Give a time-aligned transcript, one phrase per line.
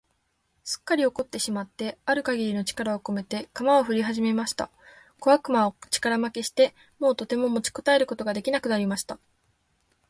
[0.63, 4.71] すっかり怒ってしまってある限りの力をこめて、鎌をふりはじました。
[5.19, 9.19] 小悪魔は力負けして、もうとても持ちこたえることが出来なくなりました。